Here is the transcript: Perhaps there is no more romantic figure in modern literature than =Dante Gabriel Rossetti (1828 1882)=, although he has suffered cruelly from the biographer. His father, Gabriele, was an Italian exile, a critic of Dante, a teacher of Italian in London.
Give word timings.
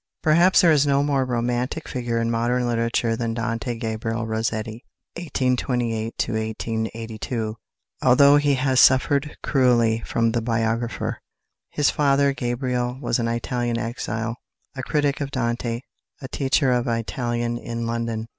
Perhaps 0.23 0.61
there 0.61 0.71
is 0.71 0.87
no 0.87 1.03
more 1.03 1.23
romantic 1.25 1.87
figure 1.87 2.17
in 2.19 2.31
modern 2.31 2.65
literature 2.67 3.15
than 3.15 3.35
=Dante 3.35 3.77
Gabriel 3.77 4.25
Rossetti 4.25 4.83
(1828 5.15 6.17
1882)=, 6.17 7.53
although 8.01 8.37
he 8.37 8.55
has 8.55 8.79
suffered 8.79 9.37
cruelly 9.43 9.99
from 10.03 10.31
the 10.31 10.41
biographer. 10.41 11.21
His 11.69 11.91
father, 11.91 12.33
Gabriele, 12.33 12.97
was 12.99 13.19
an 13.19 13.27
Italian 13.27 13.77
exile, 13.77 14.37
a 14.75 14.81
critic 14.81 15.21
of 15.21 15.29
Dante, 15.29 15.81
a 16.19 16.27
teacher 16.27 16.71
of 16.71 16.87
Italian 16.87 17.59
in 17.59 17.85
London. 17.85 18.27